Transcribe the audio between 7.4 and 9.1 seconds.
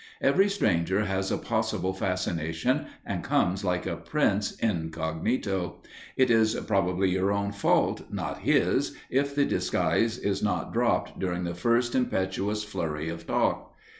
fault, not his,